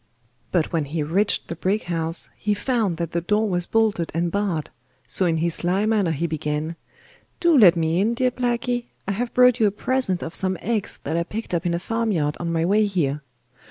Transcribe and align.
But 0.51 0.73
when 0.73 0.85
he 0.85 1.03
reached 1.03 1.47
the 1.47 1.55
brick 1.55 1.83
house, 1.83 2.31
he 2.35 2.55
found 2.55 2.97
that 2.97 3.11
the 3.11 3.21
door 3.21 3.47
was 3.47 3.67
bolted 3.67 4.09
and 4.15 4.31
barred, 4.31 4.71
so 5.05 5.27
in 5.27 5.37
his 5.37 5.53
sly 5.53 5.85
manner 5.85 6.09
he 6.09 6.25
began, 6.25 6.75
'Do 7.39 7.55
let 7.55 7.75
me 7.75 7.99
in, 8.01 8.15
dear 8.15 8.31
Blacky. 8.31 8.85
I 9.07 9.11
have 9.11 9.31
brought 9.35 9.59
you 9.59 9.67
a 9.67 9.71
present 9.71 10.23
of 10.23 10.33
some 10.33 10.57
eggs 10.59 10.97
that 11.03 11.15
I 11.17 11.21
picked 11.21 11.53
up 11.53 11.67
in 11.67 11.75
a 11.75 11.77
farmyard 11.77 12.35
on 12.39 12.51
my 12.51 12.65
way 12.65 12.87
here. 12.87 13.21